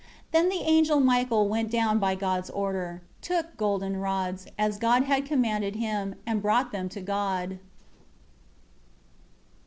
8 0.29 0.31
Then 0.31 0.49
the 0.49 0.63
angel 0.63 0.99
Michael 0.99 1.47
went 1.47 1.69
down 1.69 1.99
by 1.99 2.15
God's 2.15 2.49
order, 2.49 3.03
took 3.21 3.55
golden 3.55 3.97
rods, 3.97 4.47
as 4.57 4.79
God 4.79 5.03
had 5.03 5.27
commanded 5.27 5.75
him, 5.75 6.15
and 6.25 6.41
brought 6.41 6.71
them 6.71 6.89
to 6.89 7.01
God. 7.01 7.59